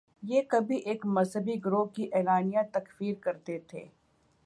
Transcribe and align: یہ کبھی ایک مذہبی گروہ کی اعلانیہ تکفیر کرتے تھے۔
یہ 0.23 0.41
کبھی 0.47 0.77
ایک 0.77 1.05
مذہبی 1.05 1.55
گروہ 1.65 1.85
کی 1.85 2.09
اعلانیہ 2.13 2.59
تکفیر 2.71 3.13
کرتے 3.21 3.59
تھے۔ 3.67 3.85